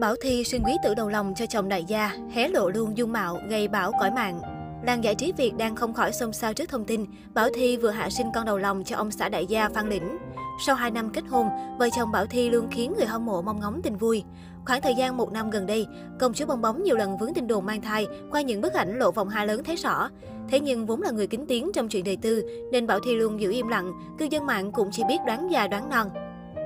[0.00, 3.12] Bảo Thi xin quý tử đầu lòng cho chồng đại gia, hé lộ luôn dung
[3.12, 4.40] mạo, gây bão cõi mạng.
[4.86, 7.90] Làng giải trí Việt đang không khỏi xôn xao trước thông tin Bảo Thi vừa
[7.90, 10.18] hạ sinh con đầu lòng cho ông xã đại gia Phan Lĩnh.
[10.66, 11.46] Sau 2 năm kết hôn,
[11.78, 14.24] vợ chồng Bảo Thi luôn khiến người hâm mộ mong ngóng tình vui.
[14.66, 15.86] Khoảng thời gian một năm gần đây,
[16.18, 18.98] công chúa bong bóng nhiều lần vướng tin đồn mang thai qua những bức ảnh
[18.98, 20.08] lộ vòng hai lớn thấy rõ.
[20.48, 23.40] Thế nhưng vốn là người kính tiếng trong chuyện đời tư, nên Bảo Thi luôn
[23.40, 26.08] giữ im lặng, cư dân mạng cũng chỉ biết đoán già đoán non.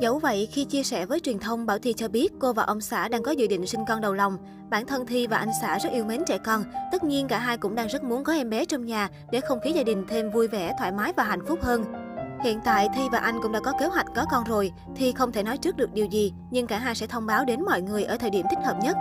[0.00, 2.80] Dẫu vậy, khi chia sẻ với truyền thông, Bảo Thi cho biết cô và ông
[2.80, 4.38] xã đang có dự định sinh con đầu lòng.
[4.70, 6.64] Bản thân Thi và anh xã rất yêu mến trẻ con.
[6.92, 9.60] Tất nhiên cả hai cũng đang rất muốn có em bé trong nhà để không
[9.60, 11.84] khí gia đình thêm vui vẻ, thoải mái và hạnh phúc hơn.
[12.44, 14.72] Hiện tại Thi và anh cũng đã có kế hoạch có con rồi.
[14.96, 17.64] Thi không thể nói trước được điều gì, nhưng cả hai sẽ thông báo đến
[17.64, 18.96] mọi người ở thời điểm thích hợp nhất.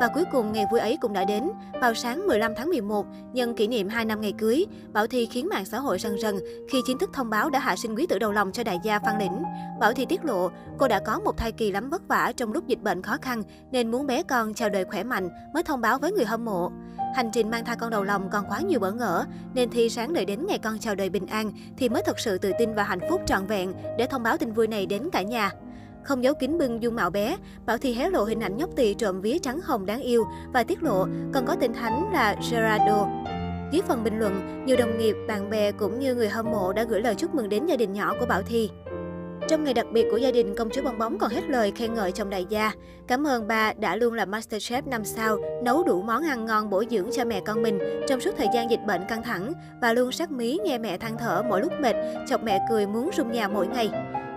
[0.00, 1.50] Và cuối cùng ngày vui ấy cũng đã đến.
[1.80, 5.48] Vào sáng 15 tháng 11, nhân kỷ niệm 2 năm ngày cưới, Bảo Thi khiến
[5.48, 6.34] mạng xã hội rần rần
[6.70, 8.98] khi chính thức thông báo đã hạ sinh quý tử đầu lòng cho đại gia
[8.98, 9.42] Phan Lĩnh.
[9.80, 12.66] Bảo Thi tiết lộ, cô đã có một thai kỳ lắm vất vả trong lúc
[12.66, 15.98] dịch bệnh khó khăn nên muốn bé con chào đời khỏe mạnh mới thông báo
[15.98, 16.70] với người hâm mộ.
[17.14, 20.12] Hành trình mang thai con đầu lòng còn quá nhiều bỡ ngỡ, nên Thi sáng
[20.12, 22.82] đợi đến ngày con chào đời bình an thì mới thật sự tự tin và
[22.82, 25.50] hạnh phúc trọn vẹn để thông báo tin vui này đến cả nhà.
[26.06, 28.94] Không giấu kín bưng dung mạo bé, Bảo Thy hé lộ hình ảnh nhóc tỳ
[28.94, 33.08] trộm vía trắng hồng đáng yêu và tiết lộ còn có tên thánh là Gerardo.
[33.72, 36.84] Dưới phần bình luận, nhiều đồng nghiệp, bạn bè cũng như người hâm mộ đã
[36.84, 38.70] gửi lời chúc mừng đến gia đình nhỏ của Bảo Thy.
[39.48, 41.94] Trong ngày đặc biệt của gia đình, công chúa bong bóng còn hết lời khen
[41.94, 42.72] ngợi chồng đại gia.
[43.06, 46.84] Cảm ơn bà đã luôn là Masterchef 5 sao, nấu đủ món ăn ngon bổ
[46.90, 50.12] dưỡng cho mẹ con mình trong suốt thời gian dịch bệnh căng thẳng và luôn
[50.12, 51.94] sát mí nghe mẹ than thở mỗi lúc mệt,
[52.28, 53.90] chọc mẹ cười muốn rung nhà mỗi ngày.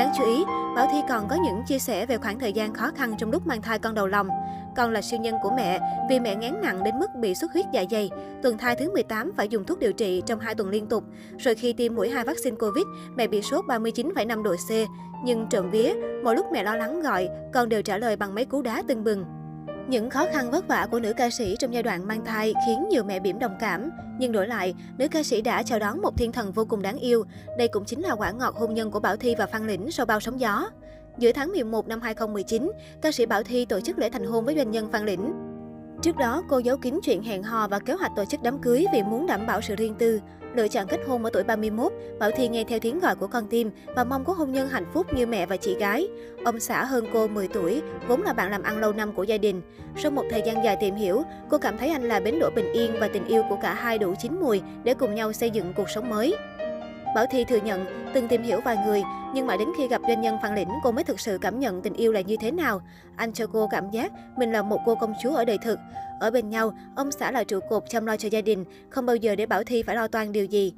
[0.00, 0.44] Đáng chú ý,
[0.76, 3.46] Bảo Thi còn có những chia sẻ về khoảng thời gian khó khăn trong lúc
[3.46, 4.28] mang thai con đầu lòng.
[4.76, 7.66] Con là siêu nhân của mẹ vì mẹ ngán nặng đến mức bị xuất huyết
[7.72, 8.10] dạ dày.
[8.42, 11.04] Tuần thai thứ 18 phải dùng thuốc điều trị trong 2 tuần liên tục.
[11.38, 12.84] Rồi khi tiêm mũi 2 vaccine Covid,
[13.16, 14.70] mẹ bị sốt 39,5 độ C.
[15.24, 18.44] Nhưng trộm vía, mỗi lúc mẹ lo lắng gọi, con đều trả lời bằng mấy
[18.44, 19.24] cú đá tưng bừng.
[19.90, 22.88] Những khó khăn vất vả của nữ ca sĩ trong giai đoạn mang thai khiến
[22.88, 23.90] nhiều mẹ bỉm đồng cảm.
[24.18, 26.98] Nhưng đổi lại, nữ ca sĩ đã chào đón một thiên thần vô cùng đáng
[26.98, 27.24] yêu.
[27.58, 30.06] Đây cũng chính là quả ngọt hôn nhân của Bảo Thi và Phan Lĩnh sau
[30.06, 30.70] bao sóng gió.
[31.18, 34.56] Giữa tháng 11 năm 2019, ca sĩ Bảo Thi tổ chức lễ thành hôn với
[34.56, 35.49] doanh nhân Phan Lĩnh.
[36.02, 38.84] Trước đó, cô giấu kín chuyện hẹn hò và kế hoạch tổ chức đám cưới
[38.92, 40.20] vì muốn đảm bảo sự riêng tư.
[40.54, 43.46] Lựa chọn kết hôn ở tuổi 31, Bảo Thi nghe theo tiếng gọi của con
[43.46, 46.08] tim và mong có hôn nhân hạnh phúc như mẹ và chị gái.
[46.44, 49.38] Ông xã hơn cô 10 tuổi, vốn là bạn làm ăn lâu năm của gia
[49.38, 49.62] đình.
[49.96, 52.72] Sau một thời gian dài tìm hiểu, cô cảm thấy anh là bến đỗ bình
[52.72, 55.72] yên và tình yêu của cả hai đủ chín mùi để cùng nhau xây dựng
[55.76, 56.36] cuộc sống mới.
[57.14, 59.02] Bảo Thi thừa nhận từng tìm hiểu vài người,
[59.34, 61.82] nhưng mãi đến khi gặp doanh nhân Phan Lĩnh, cô mới thực sự cảm nhận
[61.82, 62.82] tình yêu là như thế nào.
[63.16, 65.78] Anh cho cô cảm giác mình là một cô công chúa ở đời thực.
[66.20, 69.16] Ở bên nhau, ông xã là trụ cột chăm lo cho gia đình, không bao
[69.16, 70.74] giờ để Bảo Thi phải lo toan điều gì.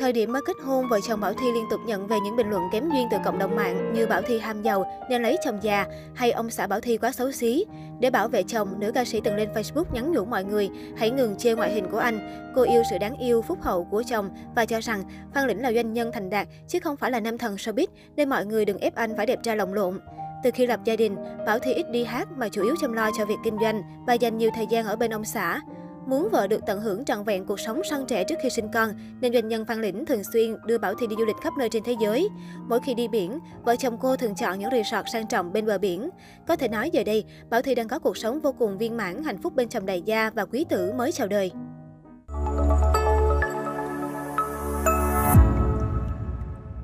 [0.00, 2.50] Thời điểm mới kết hôn, vợ chồng Bảo Thi liên tục nhận về những bình
[2.50, 5.58] luận kém duyên từ cộng đồng mạng như Bảo Thi ham giàu nên lấy chồng
[5.62, 7.64] già hay ông xã Bảo Thi quá xấu xí.
[8.00, 11.10] Để bảo vệ chồng, nữ ca sĩ từng lên Facebook nhắn nhủ mọi người hãy
[11.10, 12.52] ngừng chê ngoại hình của anh.
[12.54, 15.02] Cô yêu sự đáng yêu, phúc hậu của chồng và cho rằng
[15.34, 18.28] Phan Lĩnh là doanh nhân thành đạt chứ không phải là nam thần showbiz nên
[18.28, 20.00] mọi người đừng ép anh phải đẹp trai lồng lộn.
[20.42, 21.16] Từ khi lập gia đình,
[21.46, 24.14] Bảo Thi ít đi hát mà chủ yếu chăm lo cho việc kinh doanh và
[24.14, 25.60] dành nhiều thời gian ở bên ông xã.
[26.08, 28.90] Muốn vợ được tận hưởng trọn vẹn cuộc sống săn trẻ trước khi sinh con,
[29.20, 31.68] nên doanh nhân Phan Lĩnh thường xuyên đưa Bảo Thi đi du lịch khắp nơi
[31.68, 32.28] trên thế giới.
[32.68, 35.78] Mỗi khi đi biển, vợ chồng cô thường chọn những resort sang trọng bên bờ
[35.78, 36.10] biển.
[36.46, 39.24] Có thể nói giờ đây, Bảo Thi đang có cuộc sống vô cùng viên mãn,
[39.24, 41.52] hạnh phúc bên chồng đại gia và quý tử mới chào đời.